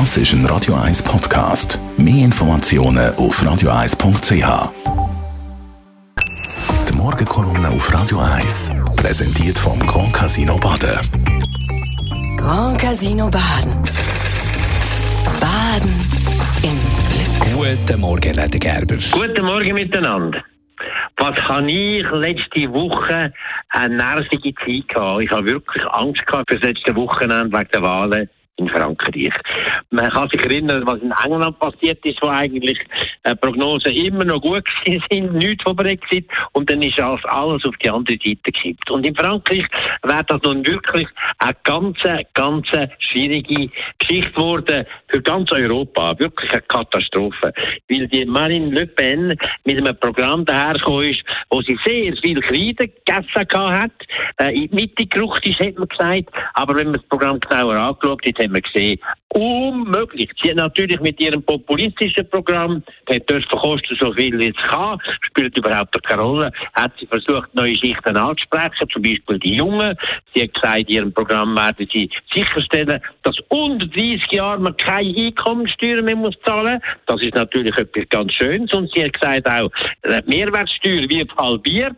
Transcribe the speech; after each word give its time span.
Das 0.00 0.16
ist 0.16 0.32
ein 0.32 0.44
Radio 0.46 0.74
1 0.74 1.04
Podcast. 1.04 1.78
Mehr 1.96 2.24
Informationen 2.24 3.14
auf 3.14 3.40
radio1.ch. 3.40 4.72
Die 6.88 6.94
Morgenkolumne 6.94 7.68
auf 7.68 7.94
Radio 7.94 8.18
1 8.18 8.72
präsentiert 8.96 9.56
vom 9.56 9.78
Grand 9.78 10.12
Casino 10.12 10.56
Baden. 10.56 10.98
Grand 12.36 12.76
Casino 12.76 13.30
Baden. 13.30 13.72
Baden 15.40 15.94
im 16.64 16.76
Glück. 17.12 17.54
Guten 17.54 18.00
Morgen, 18.00 18.34
Leder 18.34 18.58
Gerber. 18.58 18.96
Guten 19.12 19.44
Morgen 19.44 19.74
miteinander. 19.74 20.42
Was 21.18 21.36
habe 21.42 21.70
ich 21.70 22.04
letzte 22.10 22.68
Woche 22.72 23.32
eine 23.68 23.94
nervige 23.94 24.52
Zeit 24.56 24.88
gehabt? 24.88 25.22
Ich 25.22 25.30
habe 25.30 25.46
wirklich 25.46 25.86
Angst 25.86 26.26
gehabt 26.26 26.50
für 26.50 26.58
das 26.58 26.68
letzte 26.68 26.96
Wochenende 26.96 27.56
wegen 27.56 27.70
der 27.72 27.82
Wahlen 27.82 28.28
in 28.56 28.68
Frankreich. 28.68 29.32
Man 29.90 30.10
kann 30.10 30.28
sich 30.28 30.42
erinnern, 30.44 30.86
was 30.86 31.00
in 31.00 31.12
England 31.24 31.58
passiert 31.58 32.04
ist, 32.04 32.22
wo 32.22 32.28
eigentlich 32.28 32.78
äh, 33.24 33.34
Prognosen 33.34 33.92
immer 33.92 34.24
noch 34.24 34.40
gut 34.40 34.64
sind, 35.10 35.34
nichts 35.34 35.64
von 35.64 35.76
Brexit, 35.76 36.28
und 36.52 36.70
dann 36.70 36.82
ist 36.82 37.00
alles, 37.00 37.24
alles 37.24 37.64
auf 37.64 37.76
die 37.82 37.90
andere 37.90 38.16
Seite 38.16 38.38
gekippt. 38.44 38.90
Und 38.90 39.04
in 39.04 39.14
Frankreich 39.14 39.66
wäre 40.02 40.24
das 40.24 40.40
nun 40.42 40.64
wirklich 40.66 41.08
eine 41.38 41.56
ganz, 41.64 41.98
ganz 42.34 42.68
schwierige 42.98 43.70
Geschichte 43.98 44.30
geworden 44.32 44.86
für 45.08 45.22
ganz 45.22 45.50
Europa. 45.50 46.18
Wirklich 46.18 46.52
eine 46.52 46.62
Katastrophe. 46.62 47.52
Weil 47.88 48.06
die 48.08 48.24
Marine 48.24 48.70
Le 48.70 48.86
Pen 48.86 49.36
mit 49.64 49.78
einem 49.78 49.96
Programm 49.98 50.44
dahergekommen 50.44 51.10
ist, 51.10 51.22
wo 51.50 51.60
sie 51.62 51.78
sehr 51.84 52.16
viel 52.18 52.40
Kreide 52.40 52.88
gegessen 52.88 53.48
hat, 53.52 53.90
äh, 54.38 54.54
in 54.54 54.68
die 54.68 54.74
Mitte 54.74 55.06
gerückt 55.06 55.46
ist, 55.46 55.58
hat 55.60 55.76
man 55.76 55.88
gesagt. 55.88 56.30
Aber 56.54 56.76
wenn 56.76 56.86
man 56.86 56.94
das 56.94 57.08
Programm 57.08 57.40
genauer 57.40 57.74
angeschaut 57.74 58.24
hat, 58.24 58.43
haben 58.44 58.54
wir 58.54 58.62
gesehen, 58.62 58.98
unmöglich. 59.34 60.30
Sie 60.42 60.50
hat 60.50 60.56
natürlich 60.56 61.00
mit 61.00 61.20
ihrem 61.20 61.42
populistischen 61.42 62.28
Programm, 62.30 62.82
hat 63.10 63.28
dürfen 63.28 63.58
kosten 63.58 63.96
so 63.98 64.12
viel 64.12 64.38
wie 64.38 64.48
es 64.48 64.68
kann, 64.68 64.98
spielt 65.22 65.56
überhaupt 65.58 66.00
keine 66.04 66.22
Rolle, 66.22 66.52
hat 66.74 66.92
sie 66.98 67.06
versucht, 67.06 67.52
neue 67.54 67.76
Schichten 67.76 68.16
anzusprechen, 68.16 68.88
zum 68.92 69.02
Beispiel 69.02 69.38
die 69.40 69.56
Jungen. 69.56 69.96
Sie 70.34 70.42
hat 70.42 70.54
gesagt, 70.54 70.78
in 70.80 70.88
ihrem 70.88 71.12
Programm 71.12 71.56
werden 71.56 71.88
sie 71.92 72.08
sicherstellen, 72.32 73.00
dass 73.22 73.36
unter 73.48 73.86
30 73.86 74.30
Jahren 74.30 74.62
man 74.62 74.76
keine 74.76 75.16
Einkommensteuer 75.16 76.02
mehr 76.02 76.16
muss 76.16 76.34
zahlen. 76.44 76.80
Das 77.06 77.20
ist 77.20 77.34
natürlich 77.34 77.76
etwas 77.76 78.08
ganz 78.10 78.32
Schönes. 78.34 78.72
Und 78.72 78.90
sie 78.94 79.04
hat 79.04 79.20
gesagt 79.20 79.48
auch, 79.48 79.70
die 80.04 80.30
Mehrwertsteuer 80.30 81.08
wird 81.08 81.36
halbiert. 81.36 81.96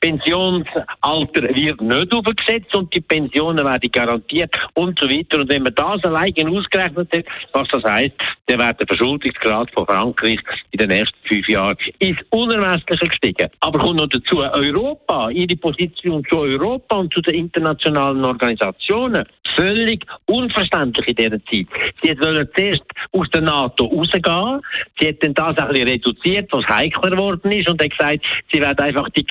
Pensionsalter 0.00 1.42
wird 1.54 1.80
nicht 1.80 2.12
aufgesetzt 2.12 2.74
und 2.74 2.92
die 2.94 3.00
Pensionen 3.00 3.64
werden 3.64 3.90
garantiert 3.90 4.54
und 4.74 4.98
so 4.98 5.08
weiter. 5.08 5.40
Und 5.40 5.50
wenn 5.50 5.62
man 5.62 5.74
das 5.74 6.04
alleine 6.04 6.50
ausgerechnet 6.50 7.08
hat, 7.12 7.24
was 7.52 7.68
das 7.68 7.82
heisst, 7.84 8.14
dann 8.46 8.58
wird 8.58 8.80
der 8.80 8.86
Verschuldungsgrad 8.86 9.70
von 9.72 9.86
Frankreich 9.86 10.38
in 10.70 10.78
den 10.78 10.88
nächsten 10.90 11.16
fünf 11.26 11.48
Jahren 11.48 11.76
ins 11.98 12.18
Unermessliche 12.30 13.06
gestiegen. 13.06 13.48
Aber 13.60 13.78
kommt 13.78 13.98
noch 13.98 14.08
dazu 14.08 14.38
Europa, 14.38 15.30
ihre 15.30 15.56
Position 15.56 16.22
zu 16.28 16.38
Europa 16.38 16.96
und 16.96 17.12
zu 17.12 17.20
den 17.22 17.34
internationalen 17.34 18.24
Organisationen 18.24 19.26
völlig 19.56 20.04
unverständlich 20.26 21.08
in 21.08 21.14
dieser 21.16 21.44
Zeit. 21.46 21.66
Sie 22.02 22.20
wollen 22.20 22.48
zuerst 22.54 22.84
aus 23.12 23.28
der 23.30 23.40
NATO 23.40 23.86
rausgehen. 23.86 24.60
Sie 25.00 25.08
hat 25.08 25.22
dann 25.22 25.34
das 25.34 25.56
ein 25.58 25.68
bisschen 25.68 25.88
reduziert, 25.88 26.52
was 26.52 26.66
heikler 26.66 27.10
geworden 27.10 27.50
ist 27.50 27.68
und 27.68 27.82
hat 27.82 27.90
gesagt, 27.90 28.24
sie 28.52 28.60
werden 28.60 28.78
einfach 28.78 29.08
die 29.10 29.24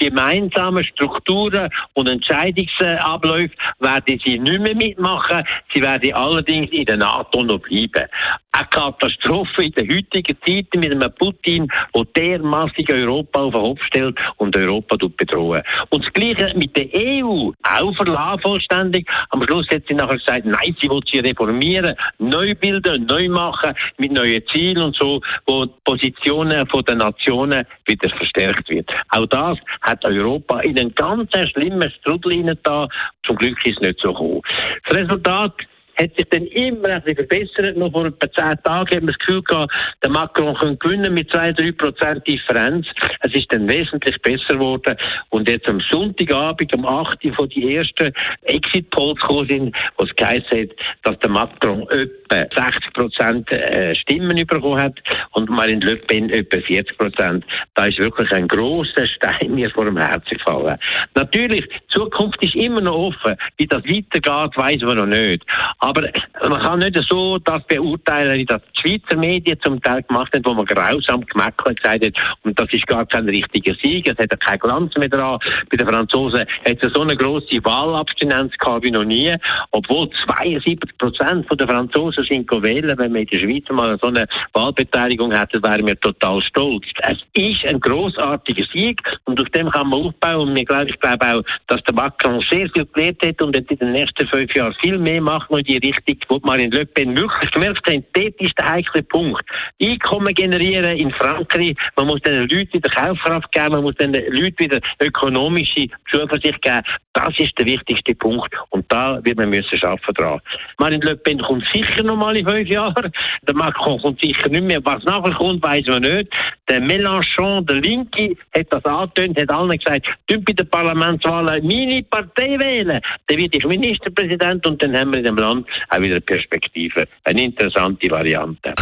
gemeinsamen 0.55 0.83
Strukturen 0.83 1.69
und 1.93 2.09
Entscheidungsabläufe 2.09 3.53
werden 3.79 4.19
sie 4.23 4.39
nicht 4.39 4.59
mehr 4.59 4.75
mitmachen. 4.75 5.43
Sie 5.73 5.81
werden 5.81 6.13
allerdings 6.13 6.71
in 6.71 6.85
der 6.85 6.97
NATO 6.97 7.43
noch 7.43 7.59
bleiben. 7.59 8.07
Eine 8.51 8.67
Katastrophe 8.69 9.65
in 9.65 9.71
der 9.73 9.83
heutigen 9.83 10.37
Zeit 10.45 10.67
mit 10.75 10.91
einem 10.91 11.11
Putin, 11.15 11.67
der 11.93 12.05
dermassig 12.15 12.89
Europa 12.89 13.39
auf 13.39 13.51
den 13.51 13.61
Kopf 13.61 13.83
stellt 13.83 14.17
und 14.37 14.55
Europa 14.55 14.95
bedrohen. 14.95 15.61
Und 15.89 16.05
das 16.05 16.13
Gleiche 16.13 16.53
mit 16.55 16.75
der 16.77 16.87
EU, 16.95 17.51
auch 17.63 17.95
verlassen 17.97 18.41
vollständig. 18.41 19.09
Am 19.31 19.43
Schluss 19.45 19.67
hat 19.71 19.83
sie 19.87 19.93
nachher 19.93 20.17
gesagt, 20.17 20.45
nein, 20.45 20.75
sie 20.79 20.89
will 20.89 21.01
sie 21.11 21.19
reformieren, 21.19 21.95
neu 22.17 22.55
bilden, 22.55 23.05
neu 23.05 23.27
machen, 23.27 23.73
mit 23.97 24.13
neuen 24.13 24.41
Zielen 24.53 24.83
und 24.83 24.95
so, 24.95 25.19
wo 25.45 25.65
die 25.65 25.73
Positionen 25.83 26.65
der 26.87 26.95
Nationen 26.95 27.65
wieder 27.85 28.09
verstärkt 28.09 28.69
wird. 28.69 28.89
Auch 29.09 29.25
das 29.25 29.57
hat 29.81 30.05
Europa 30.05 30.44
in 30.63 30.79
einen 30.79 30.93
ganz 30.95 31.31
schlimmen 31.51 31.91
Strudel 31.91 32.57
da. 32.63 32.87
Zum 33.25 33.35
Glück 33.35 33.57
ist 33.65 33.77
es 33.77 33.81
nicht 33.81 33.99
so 33.99 34.13
gekommen. 34.13 34.41
Das 34.87 34.97
Resultat 34.97 35.53
hat 35.97 36.15
sich 36.15 36.27
dann 36.29 36.45
immer 36.47 36.89
ein 36.89 37.01
bisschen 37.03 37.27
verbessert. 37.27 37.77
Noch 37.77 37.91
vor 37.91 38.05
etwa 38.05 38.31
zehn 38.31 38.63
Tagen 38.63 38.95
haben 38.95 39.07
wir 39.07 39.13
das 39.13 39.17
Gefühl 39.19 39.41
gehabt, 39.43 39.73
der 40.03 40.09
Macron 40.09 40.55
könnte 40.55 40.77
gewinnen 40.77 41.13
mit 41.13 41.29
zwei, 41.31 41.51
drei 41.51 41.71
Prozent 41.71 42.25
Differenz. 42.27 42.87
Es 43.21 43.33
ist 43.33 43.51
dann 43.53 43.69
wesentlich 43.69 44.21
besser 44.21 44.55
geworden. 44.55 44.97
Und 45.29 45.49
jetzt 45.49 45.67
am 45.67 45.79
Sonntagabend, 45.79 46.73
um 46.73 46.85
8 46.85 47.23
Uhr, 47.25 47.33
von 47.33 47.49
die 47.49 47.75
ersten 47.75 48.13
Exit-Polls 48.43 49.19
gekommen 49.19 49.47
sind, 49.47 49.75
wo 49.97 50.03
es 50.03 50.15
geheißen 50.15 50.59
hat, 50.59 50.69
dass 51.03 51.19
der 51.19 51.29
Macron 51.29 51.87
etwa 51.89 52.45
60 52.55 52.93
Prozent 52.93 53.51
äh, 53.51 53.95
Stimmen 53.95 54.35
bekommen 54.35 54.79
hat 54.79 54.99
und 55.31 55.49
Marine 55.49 55.85
Le 55.85 55.95
Pen 55.95 56.29
etwa 56.29 56.59
40 56.59 56.97
Prozent. 56.97 57.45
Da 57.75 57.85
ist 57.85 57.97
wirklich 57.99 58.31
ein 58.31 58.47
grosser 58.47 59.07
Stein 59.07 59.55
mir 59.55 59.69
vor 59.69 59.85
dem 59.85 59.97
Herzen 59.97 60.37
gefallen. 60.37 60.77
Natürlich, 61.13 61.65
die 61.67 61.87
Zukunft 61.87 62.41
ist 62.43 62.55
immer 62.55 62.81
noch 62.81 62.95
offen. 62.95 63.35
Wie 63.57 63.67
das 63.67 63.83
weitergeht, 63.83 64.57
weiß 64.57 64.81
man 64.81 64.97
noch 64.97 65.05
nicht. 65.05 65.45
Aber 65.85 66.09
man 66.41 66.59
kann 66.61 66.79
nicht 66.79 66.99
so 67.07 67.37
das 67.37 67.61
beurteilen, 67.67 68.39
wie 68.39 68.45
das 68.45 68.59
die 68.75 68.81
Schweizer 68.81 69.17
Medien 69.17 69.59
zum 69.61 69.79
Teil 69.83 70.01
gemacht 70.01 70.33
haben, 70.33 70.43
wo 70.43 70.55
man 70.55 70.65
grausam 70.65 71.23
gemeckelt 71.27 71.81
gesagt 71.81 72.05
hat, 72.05 72.13
und 72.41 72.59
das 72.59 72.73
ist 72.73 72.87
gar 72.87 73.05
kein 73.05 73.29
richtiger 73.29 73.75
Sieg, 73.83 74.07
es 74.07 74.17
hat 74.17 74.31
ja 74.31 74.37
keinen 74.37 74.59
Glanz 74.59 74.95
mehr 74.97 75.09
dran. 75.09 75.37
Bei 75.69 75.77
den 75.77 75.87
Franzosen 75.87 76.39
hat 76.39 76.77
es 76.81 76.93
so 76.93 77.01
eine 77.01 77.15
grosse 77.15 77.63
Wahlabstinenz 77.63 78.57
gehabt 78.57 78.83
wie 78.83 78.89
noch 78.89 79.03
nie, 79.03 79.31
obwohl 79.71 80.09
72 80.25 80.97
Prozent 80.97 81.45
der 81.51 81.67
Franzosen 81.67 82.23
sind 82.23 82.51
wählen. 82.51 82.97
Wenn 82.97 83.13
wir 83.13 83.21
in 83.21 83.27
der 83.27 83.39
Schweiz 83.39 83.69
mal 83.69 83.97
so 84.01 84.07
eine 84.07 84.25
Wahlbeteiligung 84.53 85.31
hätten, 85.31 85.61
wären 85.61 85.85
wir 85.85 85.99
total 85.99 86.41
stolz. 86.41 86.85
Es 87.03 87.19
ist 87.33 87.63
ein 87.65 87.79
grossartiger 87.79 88.65
Sieg 88.73 88.99
und 89.25 89.39
auf 89.39 89.49
dem 89.49 89.69
kann 89.69 89.89
man 89.89 90.07
aufbauen. 90.07 90.49
Und 90.49 90.57
ich 90.57 90.65
glaube, 90.65 90.89
ich 90.89 90.99
glaube 90.99 91.25
auch, 91.25 91.43
dass 91.67 91.83
der 91.83 91.93
Macron 91.93 92.43
sehr 92.49 92.67
viel 92.71 92.87
gelernt 92.87 93.23
hat 93.23 93.41
und 93.43 93.55
in 93.55 93.77
den 93.77 93.91
nächsten 93.91 94.27
fünf 94.27 94.53
Jahren 94.55 94.73
viel 94.81 94.97
mehr 94.97 95.21
macht, 95.21 95.51
noch 95.51 95.61
die 95.61 95.74
die 95.79 95.87
Richtung, 95.87 96.17
wo 96.29 96.39
Marine 96.47 96.75
Le 96.75 96.85
Pen 96.85 97.17
wirklich 97.17 97.51
gemerkt 97.51 97.85
hat, 97.87 98.03
dort 98.13 98.41
ist 98.41 98.57
der 98.57 98.69
heikle 98.69 99.03
Punkt. 99.03 99.43
Einkommen 99.81 100.33
generieren 100.33 100.97
in 100.97 101.11
Frankreich, 101.11 101.75
man 101.95 102.07
muss 102.07 102.21
den 102.21 102.41
Leuten 102.41 102.73
wieder 102.73 102.89
Kaufkraft 102.89 103.51
geben, 103.51 103.71
man 103.71 103.83
muss 103.83 103.95
den 103.95 104.13
Leuten 104.13 104.59
wieder 104.59 104.79
ökonomische 105.01 105.87
Zuversicht 106.11 106.61
geben. 106.61 106.81
Das 107.13 107.33
ist 107.37 107.57
der 107.57 107.65
wichtigste 107.65 108.13
Punkt 108.15 108.53
und 108.69 108.85
da 108.91 109.19
wird 109.23 109.37
man 109.37 109.49
müssen 109.49 109.77
schaffen 109.77 110.13
dran. 110.13 110.39
Marine 110.77 111.05
Le 111.05 111.15
Pen 111.15 111.39
kommt 111.39 111.65
sicher 111.73 112.03
noch 112.03 112.17
mal 112.17 112.35
in 112.35 112.45
fünf 112.45 112.67
Jahren. 112.67 113.11
Der 113.47 113.55
Macron 113.55 113.99
kommt 114.01 114.19
sicher 114.21 114.49
nicht 114.49 114.63
mehr. 114.63 114.83
Was 114.83 115.03
nachher 115.03 115.33
kommt, 115.33 115.63
weiß 115.63 115.85
man 115.87 116.01
nicht. 116.01 116.29
Der 116.67 116.81
Mélenchon, 116.81 117.63
der 117.65 117.75
Linke, 117.75 118.35
hat 118.55 118.67
das 118.71 118.83
angetönt, 118.85 119.39
hat 119.39 119.49
allen 119.51 119.77
gesagt, 119.77 120.07
tun 120.27 120.43
bei 120.43 120.53
den 120.53 120.67
Parlamentswahlen 120.67 121.65
meine 121.65 122.01
Partei 122.03 122.57
wählen. 122.57 122.99
Dann 123.27 123.37
werde 123.37 123.57
ich 123.57 123.65
Ministerpräsident 123.65 124.65
und 124.65 124.81
dann 124.81 124.95
haben 124.97 125.11
wir 125.11 125.19
in 125.19 125.25
dem 125.25 125.37
Land 125.37 125.67
auch 125.89 126.01
wieder 126.01 126.19
Perspektive. 126.19 127.07
Eine 127.23 127.43
interessante 127.43 128.09
Variante. 128.09 128.73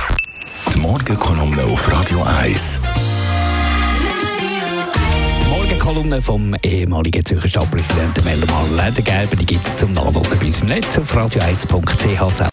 Die 0.74 0.80
Morgenkolumne 0.80 1.64
auf 1.64 1.92
Radio 1.92 2.24
1. 2.42 2.82
Die 5.42 5.50
Morgenkolumne 5.50 6.22
vom 6.22 6.56
ehemaligen 6.64 7.26
Zürcher 7.26 7.50
Stadtpräsidenten 7.50 8.24
Mellermann 8.24 8.78
Ledergelber, 8.78 9.36
die 9.36 9.46
gibt 9.46 9.68
es 9.68 9.76
zum 9.76 9.92
Nachlesen 9.92 10.40
bei 10.40 10.46
uns 10.46 10.62
im 10.62 10.68
Netz 10.68 10.98
auf 10.98 11.14
radio1.ch. 11.14 12.53